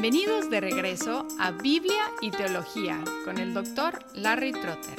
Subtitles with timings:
[0.00, 4.96] Bienvenidos de regreso a Biblia y Teología con el doctor Larry Trotter.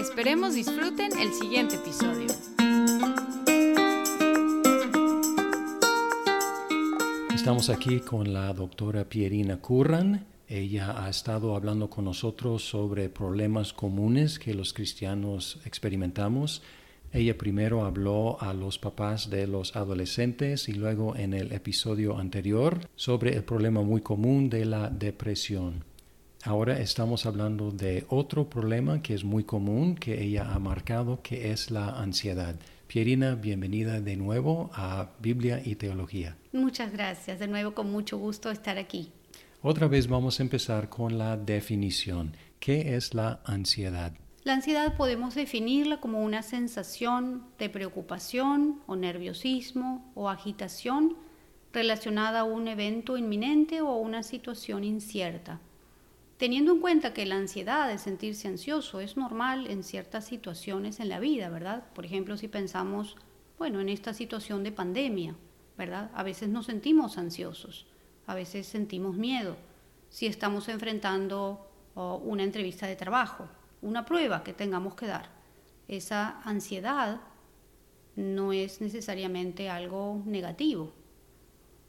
[0.00, 2.26] Esperemos disfruten el siguiente episodio.
[7.32, 10.26] Estamos aquí con la doctora Pierina Curran.
[10.48, 16.60] Ella ha estado hablando con nosotros sobre problemas comunes que los cristianos experimentamos
[17.12, 22.88] ella primero habló a los papás de los adolescentes y luego en el episodio anterior
[22.94, 25.84] sobre el problema muy común de la depresión.
[26.44, 31.50] Ahora estamos hablando de otro problema que es muy común que ella ha marcado, que
[31.50, 32.54] es la ansiedad.
[32.86, 36.36] Pierina, bienvenida de nuevo a Biblia y Teología.
[36.52, 39.12] Muchas gracias, de nuevo con mucho gusto estar aquí.
[39.62, 42.36] Otra vez vamos a empezar con la definición.
[42.58, 44.14] ¿Qué es la ansiedad?
[44.42, 51.18] La ansiedad podemos definirla como una sensación de preocupación o nerviosismo o agitación
[51.74, 55.60] relacionada a un evento inminente o una situación incierta.
[56.38, 61.10] Teniendo en cuenta que la ansiedad de sentirse ansioso es normal en ciertas situaciones en
[61.10, 61.84] la vida, ¿verdad?
[61.92, 63.16] Por ejemplo, si pensamos,
[63.58, 65.34] bueno, en esta situación de pandemia,
[65.76, 66.10] ¿verdad?
[66.14, 67.86] A veces nos sentimos ansiosos,
[68.26, 69.58] a veces sentimos miedo,
[70.08, 73.46] si estamos enfrentando oh, una entrevista de trabajo,
[73.82, 75.30] una prueba que tengamos que dar.
[75.88, 77.20] Esa ansiedad
[78.16, 80.92] no es necesariamente algo negativo.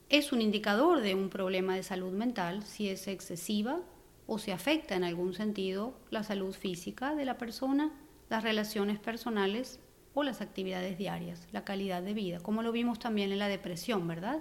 [0.09, 3.79] Es un indicador de un problema de salud mental si es excesiva
[4.27, 7.91] o se afecta en algún sentido la salud física de la persona,
[8.29, 9.79] las relaciones personales
[10.13, 14.07] o las actividades diarias, la calidad de vida, como lo vimos también en la depresión,
[14.07, 14.39] ¿verdad?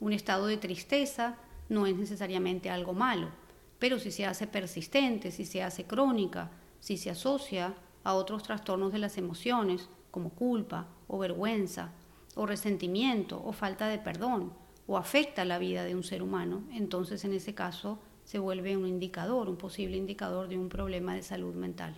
[0.00, 1.36] Un estado de tristeza
[1.68, 3.41] no es necesariamente algo malo
[3.82, 8.92] pero si se hace persistente, si se hace crónica, si se asocia a otros trastornos
[8.92, 11.90] de las emociones, como culpa o vergüenza,
[12.36, 14.52] o resentimiento o falta de perdón,
[14.86, 18.86] o afecta la vida de un ser humano, entonces en ese caso se vuelve un
[18.86, 21.96] indicador, un posible indicador de un problema de salud mental.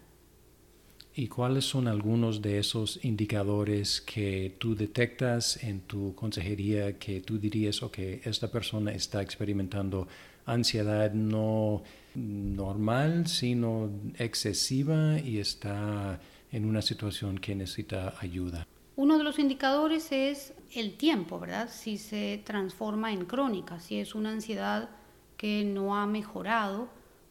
[1.14, 7.38] ¿Y cuáles son algunos de esos indicadores que tú detectas en tu consejería que tú
[7.38, 10.08] dirías, ok, esta persona está experimentando
[10.46, 11.82] ansiedad no
[12.14, 16.20] normal, sino excesiva y está
[16.52, 18.66] en una situación que necesita ayuda.
[18.96, 21.68] Uno de los indicadores es el tiempo, ¿verdad?
[21.68, 24.88] Si se transforma en crónica, si es una ansiedad
[25.36, 26.88] que no ha mejorado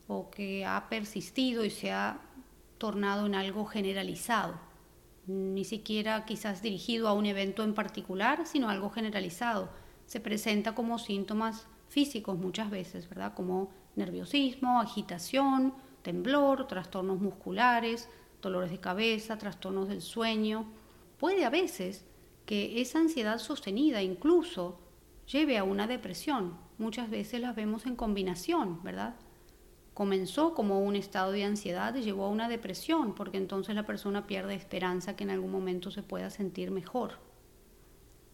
[0.07, 2.19] o que ha persistido y se ha
[2.77, 4.55] tornado en algo generalizado,
[5.25, 9.69] ni siquiera quizás dirigido a un evento en particular, sino algo generalizado.
[10.05, 13.35] Se presenta como síntomas físicos muchas veces, ¿verdad?
[13.35, 18.09] Como nerviosismo, agitación, temblor, trastornos musculares,
[18.41, 20.65] dolores de cabeza, trastornos del sueño.
[21.19, 22.03] Puede a veces
[22.47, 24.79] que esa ansiedad sostenida incluso
[25.27, 26.57] lleve a una depresión.
[26.79, 29.13] Muchas veces las vemos en combinación, ¿verdad?
[29.93, 34.25] Comenzó como un estado de ansiedad y llevó a una depresión, porque entonces la persona
[34.25, 37.19] pierde esperanza que en algún momento se pueda sentir mejor.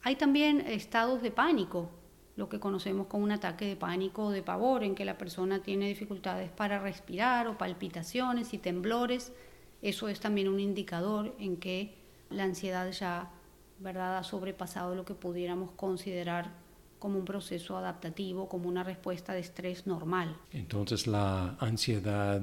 [0.01, 1.89] Hay también estados de pánico,
[2.35, 5.61] lo que conocemos como un ataque de pánico o de pavor, en que la persona
[5.61, 9.33] tiene dificultades para respirar o palpitaciones y temblores.
[9.81, 11.95] Eso es también un indicador en que
[12.29, 13.31] la ansiedad ya
[13.79, 14.17] ¿verdad?
[14.17, 16.51] ha sobrepasado lo que pudiéramos considerar
[16.97, 20.37] como un proceso adaptativo, como una respuesta de estrés normal.
[20.51, 22.41] Entonces la ansiedad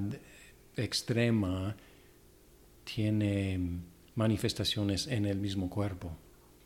[0.75, 1.75] extrema
[2.83, 3.59] tiene
[4.15, 6.11] manifestaciones en el mismo cuerpo.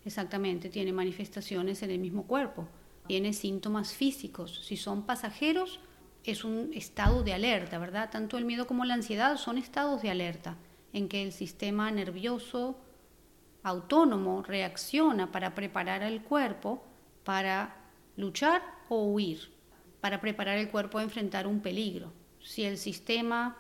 [0.06, 2.68] Exactamente, tiene manifestaciones en el mismo cuerpo
[3.08, 4.66] tiene síntomas físicos.
[4.66, 5.80] Si son pasajeros,
[6.24, 8.10] es un estado de alerta, ¿verdad?
[8.12, 10.58] Tanto el miedo como la ansiedad son estados de alerta
[10.94, 12.78] en que el sistema nervioso
[13.64, 16.84] autónomo reacciona para preparar al cuerpo
[17.24, 17.76] para
[18.18, 19.52] luchar o huir,
[20.00, 22.12] para preparar el cuerpo a enfrentar un peligro.
[22.40, 23.58] Si el sistema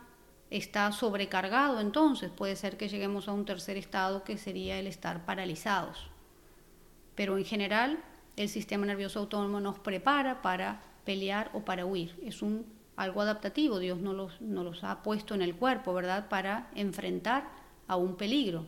[0.50, 5.26] está sobrecargado, entonces puede ser que lleguemos a un tercer estado que sería el estar
[5.26, 6.10] paralizados.
[7.16, 8.04] Pero en general
[8.38, 12.16] el sistema nervioso autónomo nos prepara para pelear o para huir.
[12.24, 17.50] Es un algo adaptativo, Dios nos los, ha puesto en el cuerpo, ¿verdad?, para enfrentar
[17.88, 18.66] a un peligro.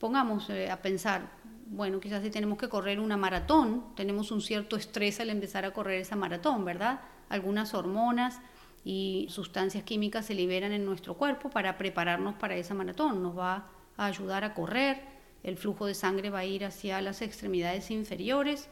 [0.00, 1.30] Pongamos eh, a pensar,
[1.66, 5.72] bueno, quizás si tenemos que correr una maratón, tenemos un cierto estrés al empezar a
[5.72, 7.00] correr esa maratón, ¿verdad?
[7.28, 8.40] Algunas hormonas
[8.84, 13.68] y sustancias químicas se liberan en nuestro cuerpo para prepararnos para esa maratón, nos va
[13.96, 15.00] a ayudar a correr,
[15.42, 18.68] el flujo de sangre va a ir hacia las extremidades inferiores,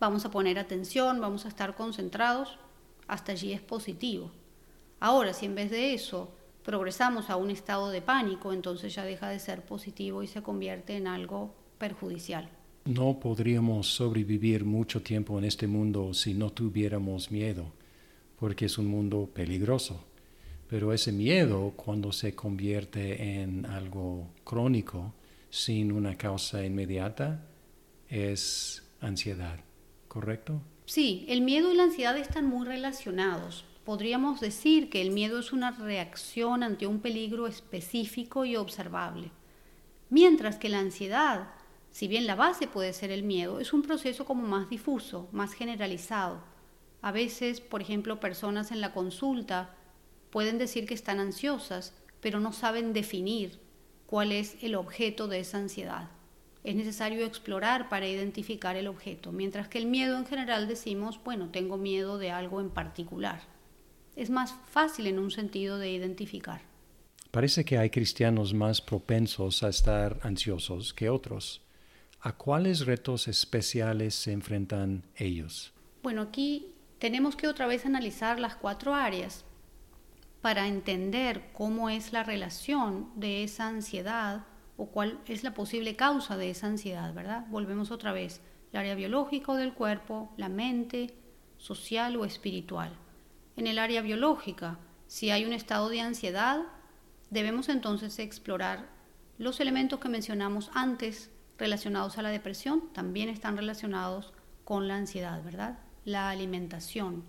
[0.00, 2.58] vamos a poner atención, vamos a estar concentrados,
[3.06, 4.30] hasta allí es positivo.
[5.00, 6.32] Ahora, si en vez de eso
[6.64, 10.96] progresamos a un estado de pánico, entonces ya deja de ser positivo y se convierte
[10.96, 12.48] en algo perjudicial.
[12.86, 17.72] No podríamos sobrevivir mucho tiempo en este mundo si no tuviéramos miedo.
[18.38, 20.04] porque es un mundo peligroso.
[20.68, 25.14] Pero ese miedo, cuando se convierte en algo crónico,
[25.50, 27.46] sin una causa inmediata,
[28.08, 29.60] es ansiedad,
[30.14, 30.62] ¿correcto?
[30.86, 33.64] Sí, el miedo y la ansiedad están muy relacionados.
[33.84, 39.32] Podríamos decir que el miedo es una reacción ante un peligro específico y observable,
[40.10, 41.48] mientras que la ansiedad,
[41.90, 45.52] si bien la base puede ser el miedo, es un proceso como más difuso, más
[45.52, 46.38] generalizado.
[47.02, 49.74] A veces, por ejemplo, personas en la consulta
[50.30, 53.58] pueden decir que están ansiosas, pero no saben definir
[54.06, 56.08] cuál es el objeto de esa ansiedad
[56.64, 61.50] es necesario explorar para identificar el objeto, mientras que el miedo en general decimos, bueno,
[61.50, 63.42] tengo miedo de algo en particular.
[64.16, 66.62] Es más fácil en un sentido de identificar.
[67.30, 71.60] Parece que hay cristianos más propensos a estar ansiosos que otros.
[72.20, 75.74] ¿A cuáles retos especiales se enfrentan ellos?
[76.02, 76.68] Bueno, aquí
[76.98, 79.44] tenemos que otra vez analizar las cuatro áreas
[80.40, 84.46] para entender cómo es la relación de esa ansiedad
[84.76, 87.46] o cuál es la posible causa de esa ansiedad, ¿verdad?
[87.48, 88.40] Volvemos otra vez,
[88.72, 91.14] el área biológica del cuerpo, la mente,
[91.58, 92.92] social o espiritual.
[93.56, 96.60] En el área biológica, si hay un estado de ansiedad,
[97.30, 98.88] debemos entonces explorar
[99.38, 104.32] los elementos que mencionamos antes relacionados a la depresión, también están relacionados
[104.64, 105.78] con la ansiedad, ¿verdad?
[106.04, 107.24] La alimentación,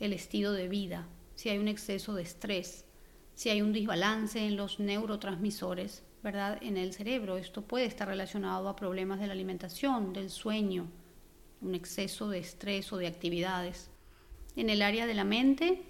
[0.00, 2.84] el estilo de vida, si hay un exceso de estrés,
[3.34, 6.58] si hay un desbalance en los neurotransmisores, ¿verdad?
[6.62, 7.36] en el cerebro.
[7.36, 10.86] Esto puede estar relacionado a problemas de la alimentación, del sueño,
[11.60, 13.90] un exceso de estrés o de actividades.
[14.56, 15.82] En el área de la mente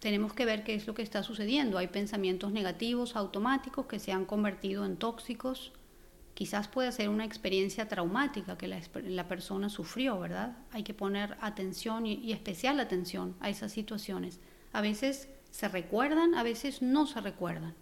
[0.00, 1.78] tenemos que ver qué es lo que está sucediendo.
[1.78, 5.72] Hay pensamientos negativos automáticos que se han convertido en tóxicos.
[6.34, 10.56] Quizás puede ser una experiencia traumática que la, persona sufrió, ¿verdad?
[10.70, 14.38] Hay que poner atención y especial atención a esas situaciones.
[14.72, 17.74] A veces se recuerdan, a veces no se recuerdan.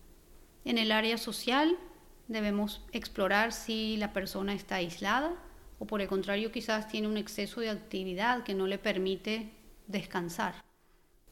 [0.64, 1.76] En el área social
[2.28, 5.34] debemos explorar si la persona está aislada
[5.78, 9.50] o por el contrario quizás tiene un exceso de actividad que no le permite
[9.87, 10.64] descansar.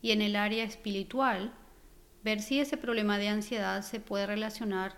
[0.03, 1.53] Y en el área espiritual,
[2.23, 4.97] ver si ese problema de ansiedad se puede relacionar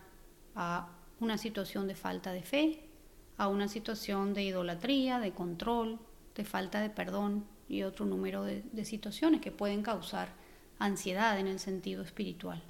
[0.54, 0.88] a
[1.20, 2.88] una situación de falta de fe,
[3.38, 5.98] a una situación de idolatría, de control,
[6.34, 10.28] de falta de perdón y otro número de, situaciones que pueden causar
[10.78, 12.62] ansiedad en el sentido espiritual.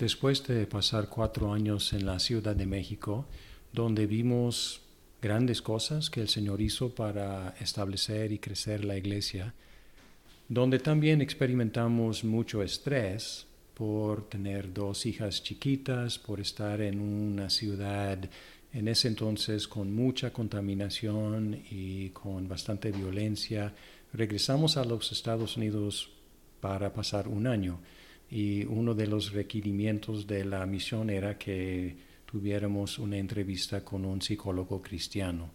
[0.00, 3.26] Después de pasar cuatro años en la Ciudad de México,
[3.70, 4.80] donde vimos
[5.20, 9.52] grandes cosas que el Señor hizo para establecer y crecer la iglesia,
[10.48, 18.18] donde también experimentamos mucho estrés por tener dos hijas chiquitas, por estar en una ciudad
[18.72, 23.74] en ese entonces con mucha contaminación y con bastante violencia.
[24.14, 26.08] Regresamos a los Estados Unidos
[26.62, 27.80] para pasar un año
[28.30, 34.22] y uno de los requerimientos de la misión era que tuviéramos una entrevista con un
[34.22, 35.50] psicólogo cristiano.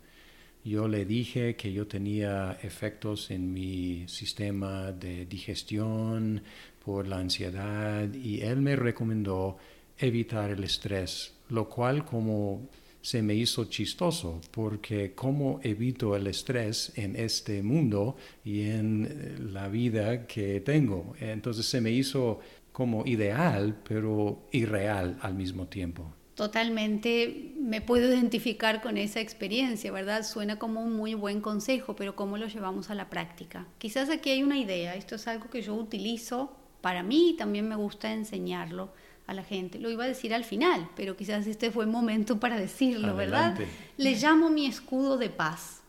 [0.63, 6.41] Yo le dije que yo tenía efectos en mi sistema de digestión
[6.83, 9.57] por la ansiedad y él me recomendó
[9.97, 12.67] evitar el estrés, lo cual como
[12.99, 19.67] se me hizo chistoso, porque cómo evito el estrés en este mundo y en la
[19.67, 21.13] vida que tengo.
[21.19, 22.39] Entonces se me hizo
[22.75, 26.13] como ideal, pero irreal al mismo tiempo.
[26.35, 30.23] Totalmente me puedo identificar con esa experiencia, ¿verdad?
[30.23, 33.65] Suena como un muy buen consejo, pero ¿cómo lo llevamos a la práctica?
[33.77, 37.65] Quizás aquí hay una idea, esto es algo que yo utilizo para mí y también
[37.69, 38.91] me gusta enseñarlo
[39.25, 39.79] a la gente.
[39.79, 43.57] Lo iba a decir al final, pero quizás este fue el momento para decirlo, ¿verdad?
[43.95, 45.81] Le llamo mi escudo de paz.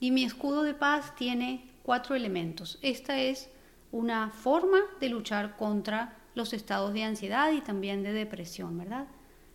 [0.00, 2.78] Y mi escudo de paz tiene cuatro elementos.
[2.80, 3.50] Esta es
[3.92, 9.06] una forma de luchar contra los estados de ansiedad y también de depresión, ¿verdad?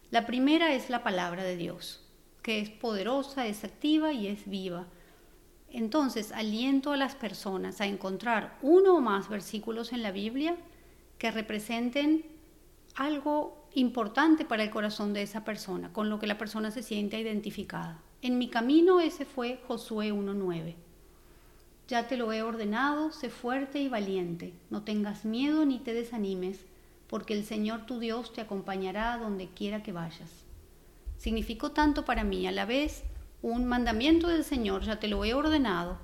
[0.10, 2.04] La primera es la palabra de Dios,
[2.42, 4.88] que es poderosa, es activa y es viva.
[5.70, 10.58] Entonces, aliento a las personas a encontrar uno o más versículos en la Biblia
[11.18, 12.26] que representen
[12.96, 17.18] algo importante para el corazón de esa persona, con lo que la persona se sienta
[17.18, 18.02] identificada.
[18.22, 20.76] En mi camino ese fue Josué 1.9.
[21.92, 26.64] Ya te lo he ordenado, sé fuerte y valiente, no tengas miedo ni te desanimes,
[27.08, 30.46] porque el Señor tu Dios te acompañará donde quiera que vayas.
[31.18, 33.04] Significó tanto para mí a la vez
[33.42, 35.98] un mandamiento del Señor, ya te lo he ordenado,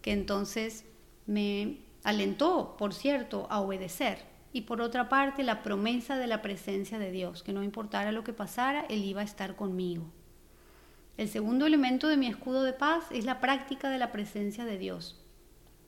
[0.00, 0.86] que entonces
[1.26, 4.24] me alentó, por cierto, a obedecer.
[4.54, 8.24] Y por otra parte, la promesa de la presencia de Dios, que no importara lo
[8.24, 10.06] que pasara, Él iba a estar conmigo.
[11.18, 14.78] El segundo elemento de mi escudo de paz es la práctica de la presencia de
[14.78, 15.20] Dios.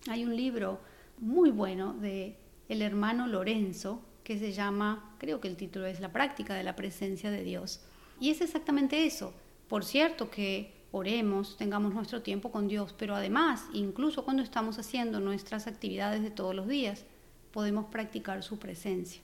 [0.09, 0.81] Hay un libro
[1.19, 2.37] muy bueno de
[2.69, 6.77] el hermano Lorenzo, que se llama, creo que el título es La práctica de la
[6.77, 7.81] presencia de Dios.
[8.21, 9.33] Y es exactamente eso.
[9.69, 15.21] Por cierto que oremos, tengamos nuestro tiempo con Dios, pero además, incluso cuando estamos haciendo
[15.21, 17.05] nuestras actividades de todos los días,
[17.53, 19.23] podemos practicar su presencia.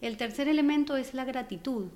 [0.00, 1.86] El tercer elemento es la gratitud.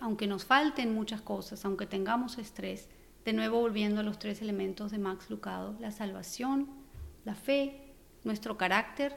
[0.00, 2.88] Aunque nos falten muchas cosas, aunque tengamos estrés,
[3.24, 6.77] de nuevo volviendo a los tres elementos de Max Lucado, la salvación,
[7.24, 7.94] la fe,
[8.24, 9.16] nuestro carácter,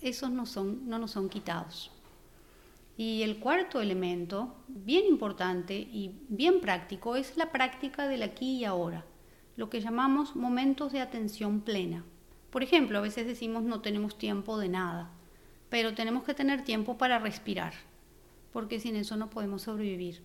[0.00, 1.90] esos no, son, no nos son quitados.
[2.96, 8.64] Y el cuarto elemento, bien importante y bien práctico, es la práctica del aquí y
[8.64, 9.04] ahora,
[9.56, 12.04] lo que llamamos momentos de atención plena.
[12.50, 15.10] Por ejemplo, a veces decimos no tenemos tiempo de nada,
[15.68, 17.72] pero tenemos que tener tiempo para respirar,
[18.52, 20.22] porque sin eso no podemos sobrevivir.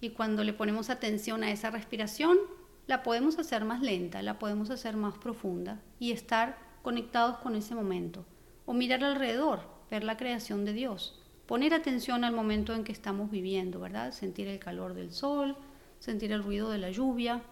[0.00, 2.38] Y cuando le ponemos atención a esa respiración,
[2.86, 7.74] la podemos hacer más lenta, la podemos hacer más profunda y estar conectados con ese
[7.74, 8.24] momento.
[8.64, 13.30] O mirar alrededor, ver la creación de Dios poner atención al momento en que estamos
[13.30, 14.12] viviendo, ¿verdad?
[14.12, 15.56] Sentir el calor del sol,
[16.00, 17.42] sentir el ruido de la lluvia,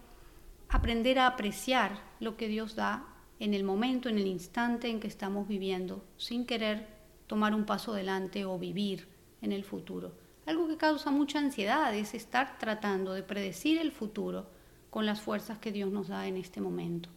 [0.69, 3.07] aprender a apreciar lo que Dios da
[3.39, 6.87] en el momento, en el instante en que estamos viviendo, sin querer
[7.27, 9.07] tomar un paso adelante o vivir
[9.41, 10.13] en el futuro.
[10.45, 14.47] Algo que causa mucha ansiedad es estar tratando de predecir el futuro
[14.89, 17.09] con las fuerzas que Dios nos da en este momento.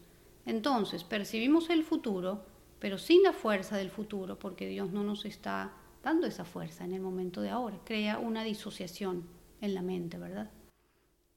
[0.49, 2.47] Entonces, percibimos el futuro,
[2.79, 6.95] pero sin la fuerza del futuro, porque Dios no nos está dando esa fuerza en
[6.95, 7.79] el momento de ahora.
[7.85, 9.29] Crea una disociación
[9.61, 10.51] en la mente, ¿verdad?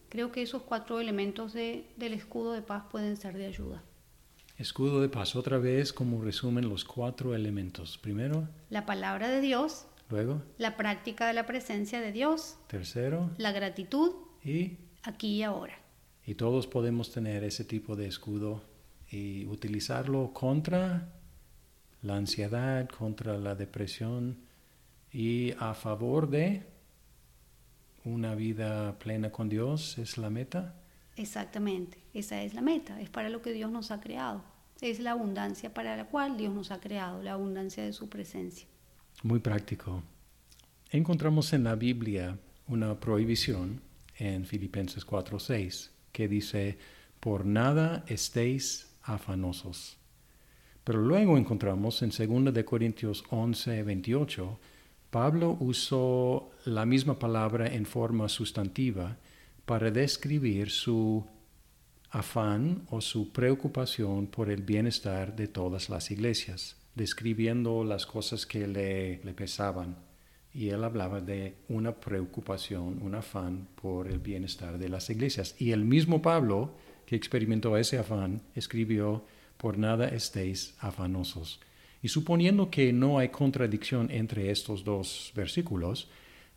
[0.08, 3.84] Creo que esos cuatro elementos del escudo de paz pueden ser de ayuda.
[4.58, 7.98] Escudo de paz, otra vez como resumen los cuatro elementos.
[7.98, 9.88] Primero, la palabra de Dios.
[10.10, 12.60] Luego, la práctica de la presencia de Dios.
[12.68, 14.14] Tercero, la gratitud.
[14.42, 15.78] Y aquí y ahora.
[16.26, 18.71] Y todos podemos tener ese tipo de escudo
[19.12, 21.10] y utilizarlo contra
[22.02, 24.38] la ansiedad, contra la depresión,
[25.12, 26.66] y a favor de
[28.06, 30.74] una vida plena con Dios es la meta.
[31.18, 34.42] Exactamente, esa es la meta, es para lo que Dios nos ha creado,
[34.80, 38.68] es la abundancia para la cual Dios nos ha creado, la abundancia de su presencia.
[39.22, 40.02] Muy práctico.
[40.90, 43.82] Encontramos en la Biblia una prohibición
[44.18, 46.78] en Filipenses 4:6 que dice,
[47.20, 49.98] por nada estéis afanosos.
[50.84, 54.60] Pero luego encontramos en 2 de Corintios 11, 28
[55.12, 59.18] Pablo usó la misma palabra en forma sustantiva
[59.66, 61.26] para describir su
[62.12, 68.66] afán o su preocupación por el bienestar de todas las iglesias, describiendo las cosas que
[68.68, 69.98] le, pesaban.
[70.54, 75.56] Y él hablaba de una preocupación, un afán por el bienestar de las iglesias.
[75.60, 76.72] Y el mismo Pablo,
[77.12, 79.26] que experimentó ese afán, escribió,
[79.58, 81.60] por nada estéis afanosos
[82.02, 86.08] y suponiendo que no hay contradicción entre estos dos versículos,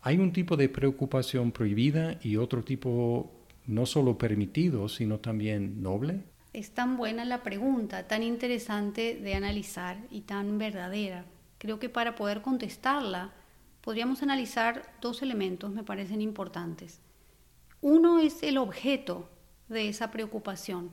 [0.01, 3.33] hay un tipo de preocupación prohibida y otro tipo
[3.65, 6.21] no solo permitido, sino también noble.
[6.53, 11.25] Es tan buena la pregunta, tan interesante de analizar y tan verdadera.
[11.57, 13.33] Creo que para poder contestarla
[13.81, 17.01] podríamos analizar dos elementos, me parecen importantes.
[17.81, 19.27] Uno es el objeto
[19.67, 20.91] de esa preocupación,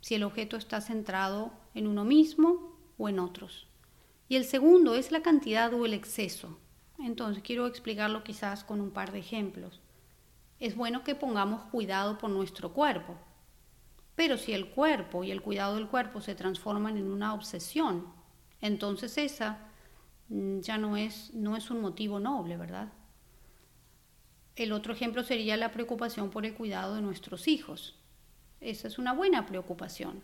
[0.00, 3.68] si el objeto está centrado en uno mismo o en otros.
[4.28, 6.58] Y el segundo es la cantidad o el exceso.
[6.98, 9.80] Entonces quiero explicarlo quizás con un par de ejemplos.
[10.58, 13.16] Es bueno que pongamos cuidado por nuestro cuerpo,
[14.16, 18.12] pero si el cuerpo y el cuidado del cuerpo se transforman en una obsesión,
[18.60, 19.58] entonces esa
[20.28, 22.92] mm, ya no es, no es un motivo noble, ¿verdad?
[24.58, 27.94] El otro ejemplo sería la preocupación por el cuidado de nuestros hijos.
[28.60, 30.20] Esa es una buena preocupación,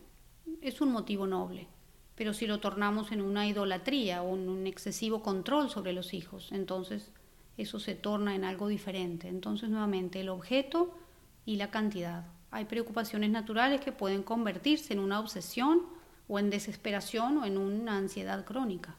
[0.61, 1.69] es un motivo noble.
[2.17, 6.51] Pero si lo tornamos en una idolatría o en un excesivo control sobre los hijos,
[6.51, 7.13] entonces
[7.57, 9.29] eso se torna en algo diferente.
[9.29, 10.99] Entonces nuevamente el objeto
[11.47, 12.25] y la cantidad.
[12.51, 15.83] Hay preocupaciones naturales que pueden convertirse en una obsesión
[16.27, 18.97] o en desesperación o en una ansiedad crónica.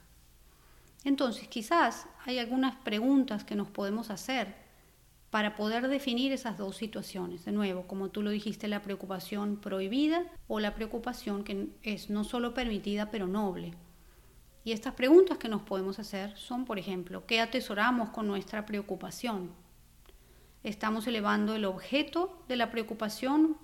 [1.03, 4.63] Entonces quizás hay algunas preguntas que nos podemos hacer
[5.35, 7.43] para poder definir esas dos situaciones.
[7.43, 12.23] De nuevo, como tú lo dijiste, la preocupación prohibida o la preocupación que es no
[12.23, 13.73] solo permitida, pero noble.
[14.63, 19.51] Y estas preguntas que nos podemos hacer son, por ejemplo, ¿qué atesoramos con nuestra preocupación?
[20.63, 23.57] ¿Estamos elevando el objeto de la preocupación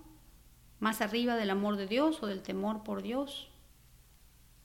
[0.82, 3.48] más arriba del amor de Dios o del temor por Dios?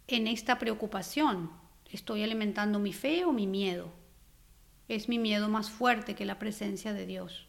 [0.08, 1.52] En esta preocupación,
[1.88, 3.92] ¿estoy alimentando mi fe o mi miedo?
[4.88, 7.46] Es mi miedo más fuerte que la presencia de Dios.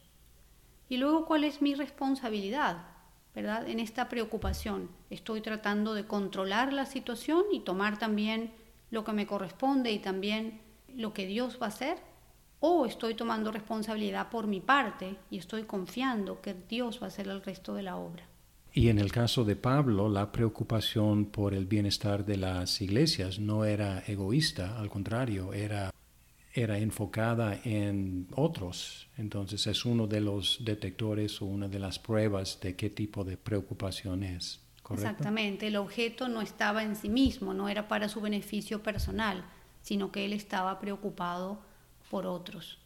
[0.88, 2.86] Y luego, ¿cuál es mi responsabilidad?
[3.34, 3.68] ¿Verdad?
[3.68, 8.52] En esta preocupación, estoy tratando de controlar la situación y tomar también
[8.90, 10.60] lo que me corresponde y también
[10.94, 11.98] lo que Dios va a hacer?
[12.60, 17.28] ¿O estoy tomando responsabilidad por mi parte y estoy confiando que Dios va a hacer
[17.28, 18.24] el resto de la obra?
[18.72, 23.64] Y en el caso de Pablo, la preocupación por el bienestar de las iglesias no
[23.64, 25.92] era egoísta, al contrario, era,
[26.52, 29.08] era enfocada en otros.
[29.16, 33.36] Entonces es uno de los detectores o una de las pruebas de qué tipo de
[33.36, 34.60] preocupación es.
[34.90, 39.44] Exactamente, el objeto no estaba en sí mismo, no era para su beneficio personal,
[39.82, 41.60] sino que él estaba preocupado
[42.10, 42.78] por otros.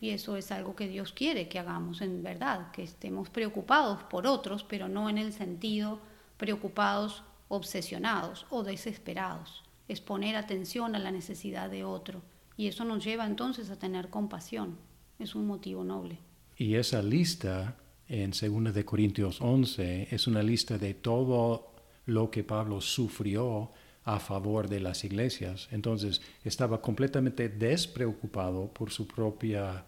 [0.00, 4.26] Y eso es algo que Dios quiere que hagamos en verdad, que estemos preocupados por
[4.26, 6.00] otros, pero no en el sentido
[6.36, 9.62] preocupados, obsesionados o desesperados.
[9.88, 12.22] Es poner atención a la necesidad de otro.
[12.56, 14.78] Y eso nos lleva entonces a tener compasión.
[15.18, 16.18] Es un motivo noble.
[16.56, 17.76] Y esa lista
[18.08, 21.72] en 2 de Corintios 11 es una lista de todo
[22.06, 23.72] lo que Pablo sufrió
[24.04, 25.68] a favor de las iglesias.
[25.72, 29.84] Entonces estaba completamente despreocupado por su propia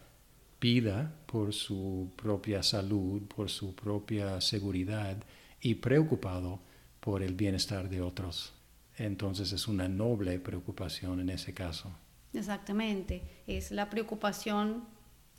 [0.60, 5.16] vida, por su propia salud, por su propia seguridad
[5.60, 6.60] y preocupado
[7.00, 8.52] por el bienestar de otros.
[8.96, 11.92] Entonces es una noble preocupación en ese caso.
[12.32, 14.84] Exactamente, es la preocupación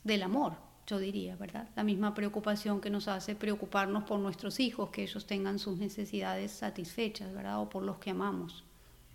[0.04, 0.54] del amor,
[0.88, 1.70] yo diría, ¿verdad?
[1.76, 6.52] La misma preocupación que nos hace preocuparnos por nuestros hijos, que ellos tengan sus necesidades
[6.52, 7.62] satisfechas, ¿verdad?
[7.62, 8.64] O por los que amamos.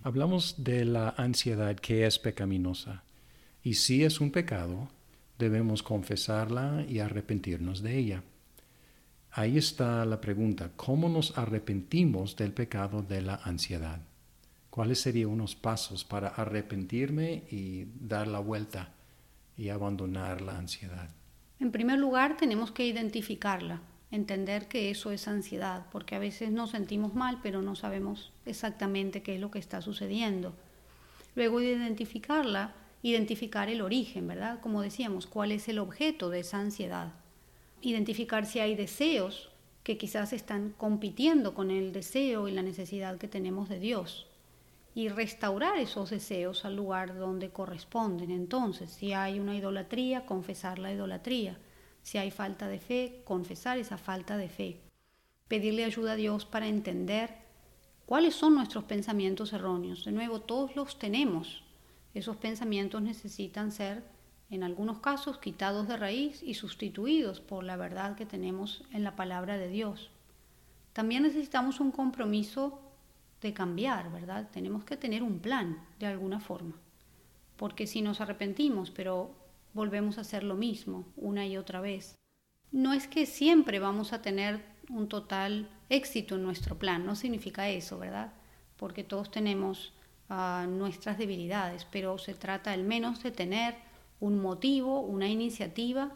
[0.02, 3.02] Hablamos de la ansiedad que es pecaminosa.
[3.62, 4.88] Y si es un pecado,
[5.38, 8.22] debemos confesarla y arrepentirnos de ella.
[9.32, 14.00] Ahí está la pregunta, ¿cómo nos arrepentimos del pecado de la ansiedad?
[14.74, 18.92] ¿Cuáles serían unos pasos para arrepentirme y dar la vuelta
[19.56, 21.10] y abandonar la ansiedad?
[21.60, 26.70] En primer lugar, tenemos que identificarla entender que eso es ansiedad, porque a veces nos
[26.70, 30.56] sentimos mal, pero no sabemos exactamente qué es lo que está sucediendo.
[31.36, 34.58] Luego de identificarla, identificar el origen, ¿verdad?
[34.60, 37.12] Como decíamos, cuál es el objeto de esa ansiedad.
[37.80, 39.50] Identificar si hay deseos
[39.84, 44.26] que quizás están compitiendo con el deseo y la necesidad que tenemos de Dios.
[44.94, 48.30] Y restaurar esos deseos al lugar donde corresponden.
[48.30, 51.58] Entonces, si hay una idolatría, confesar la idolatría
[52.04, 54.80] si hay falta de fe, confesar esa falta de fe.
[55.48, 57.34] Pedirle ayuda a Dios para entender
[58.04, 60.04] cuáles son nuestros pensamientos erróneos.
[60.04, 61.64] De nuevo, todos los tenemos.
[62.12, 64.04] Esos pensamientos necesitan ser,
[64.50, 69.16] en algunos casos, quitados de raíz y sustituidos por la verdad que tenemos en la
[69.16, 70.10] palabra de Dios.
[70.92, 72.78] También necesitamos un compromiso
[73.44, 74.48] de cambiar, ¿verdad?
[74.50, 76.74] Tenemos que tener un plan de alguna forma.
[77.56, 79.30] Porque si nos arrepentimos, pero
[79.74, 82.16] volvemos a hacer lo mismo una y otra vez.
[82.72, 87.68] No es que siempre vamos a tener un total éxito en nuestro plan, no significa
[87.68, 88.32] eso, ¿verdad?
[88.76, 89.92] Porque todos tenemos
[90.28, 93.74] ah, nuestras debilidades, pero se trata al menos de tener
[94.20, 96.10] un motivo, una iniciativa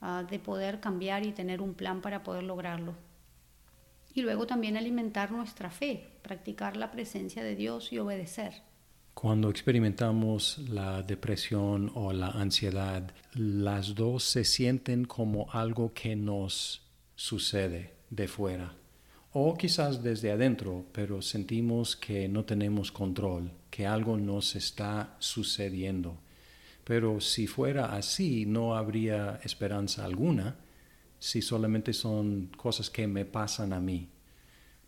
[0.00, 2.94] ah, de poder cambiar y tener un plan para poder lograrlo.
[4.14, 8.62] Y luego también alimentar nuestra fe, practicar la presencia de Dios y obedecer.
[9.14, 16.82] Cuando experimentamos la depresión o la ansiedad, las dos se sienten como algo que nos
[17.14, 18.74] sucede de fuera
[19.32, 26.18] o quizás desde adentro, pero sentimos que no tenemos control, que algo nos está sucediendo.
[26.84, 30.56] Pero si fuera así, no habría esperanza alguna,
[31.20, 34.08] si solamente son cosas que me pasan a mí.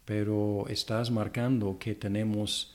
[0.05, 2.75] Pero estás marcando que tenemos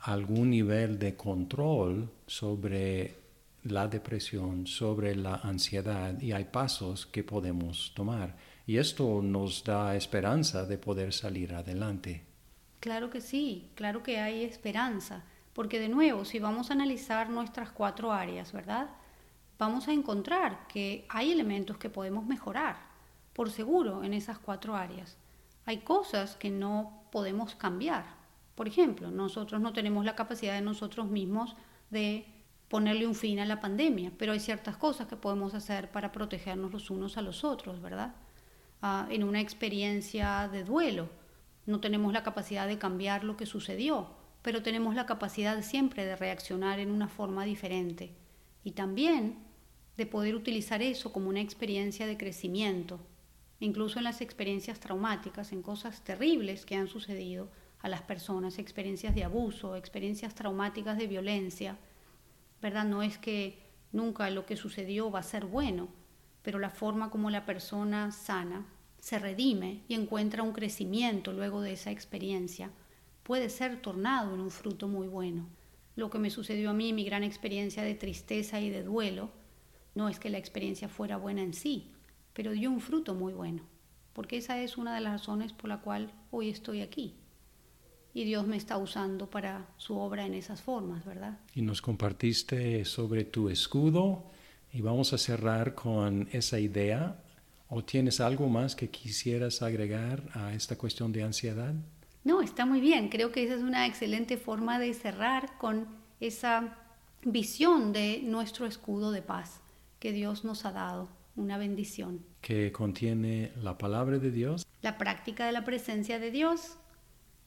[0.00, 3.14] algún nivel de control sobre
[3.62, 8.36] la depresión, sobre la ansiedad y hay pasos que podemos tomar.
[8.66, 12.24] Y esto nos da esperanza de poder salir adelante.
[12.80, 17.70] Claro que sí, claro que hay esperanza, porque de nuevo, si vamos a analizar nuestras
[17.70, 18.88] cuatro áreas, ¿verdad?
[19.58, 22.76] Vamos a encontrar que hay elementos que podemos mejorar,
[23.32, 25.16] por seguro, en esas cuatro áreas.
[25.64, 28.04] Hay cosas que no podemos cambiar,
[28.56, 31.54] por ejemplo, nosotros no tenemos la capacidad de nosotros mismos
[31.90, 32.26] de
[32.68, 36.72] ponerle un fin a la pandemia, pero hay ciertas cosas que podemos hacer para protegernos
[36.72, 38.14] los unos a los otros, ¿verdad?
[38.80, 41.10] Ah, en una experiencia de duelo,
[41.66, 44.08] no tenemos la capacidad de cambiar lo que sucedió,
[44.40, 48.14] pero tenemos la capacidad siempre de reaccionar en una forma diferente
[48.66, 49.38] y también
[49.96, 52.98] de poder utilizar eso como una experiencia de crecimiento,
[53.60, 57.48] incluso en las experiencias traumáticas, en cosas terribles que han sucedido
[57.78, 61.78] a las personas, experiencias de abuso, experiencias traumáticas de violencia,
[62.60, 62.84] ¿verdad?
[62.86, 65.86] No es que nunca lo que sucedió va a ser bueno,
[66.42, 68.66] pero la forma como la persona sana
[68.98, 72.72] se redime y encuentra un crecimiento luego de esa experiencia
[73.22, 75.46] puede ser tornado en un fruto muy bueno.
[75.96, 79.30] Lo que me sucedió a mí, mi gran experiencia de tristeza y de duelo,
[79.94, 81.90] no es que la experiencia fuera buena en sí,
[82.34, 83.62] pero dio un fruto muy bueno,
[84.12, 87.16] porque esa es una de las razones por la cual hoy estoy aquí.
[88.12, 91.38] Y Dios me está usando para su obra en esas formas, ¿verdad?
[91.54, 94.30] Y nos compartiste sobre tu escudo
[94.72, 97.22] y vamos a cerrar con esa idea.
[97.68, 101.74] ¿O tienes algo más que quisieras agregar a esta cuestión de ansiedad?
[102.26, 103.08] No, está muy bien.
[103.08, 105.86] Creo que esa es una excelente forma de cerrar con
[106.18, 106.76] esa
[107.22, 109.60] visión de nuestro escudo de paz
[110.00, 112.26] que Dios nos ha dado, una bendición.
[112.40, 114.66] Que contiene la palabra de Dios.
[114.82, 116.78] La práctica de la presencia de Dios,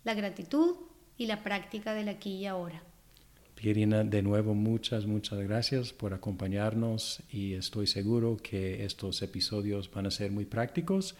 [0.05, 0.77] la gratitud
[1.17, 2.81] y la práctica del aquí y ahora.
[3.55, 10.05] Pierina, de nuevo muchas, muchas gracias por acompañarnos y estoy seguro que estos episodios van
[10.05, 11.17] a ser muy prácticos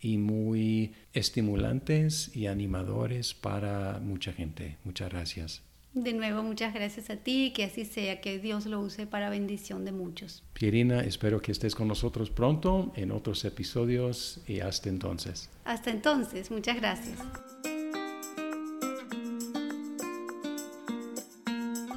[0.00, 4.78] y muy estimulantes y animadores para mucha gente.
[4.84, 5.62] Muchas gracias.
[5.92, 9.84] De nuevo, muchas gracias a ti, que así sea, que Dios lo use para bendición
[9.84, 10.44] de muchos.
[10.52, 15.50] Pierina, espero que estés con nosotros pronto en otros episodios y hasta entonces.
[15.64, 17.18] Hasta entonces, muchas gracias.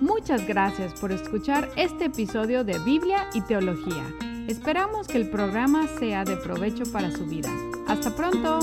[0.01, 4.32] Muchas gracias por escuchar este episodio de Biblia y Teología.
[4.47, 7.49] Esperamos que el programa sea de provecho para su vida.
[7.87, 8.59] Hasta pronto.